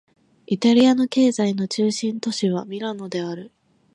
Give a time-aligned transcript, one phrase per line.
[0.47, 3.51] イタリアの経済の中心都市はミラノである